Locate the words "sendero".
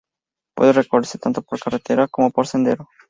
2.47-2.87